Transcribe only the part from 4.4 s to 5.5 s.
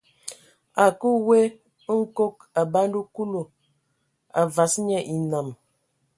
vas nye enam.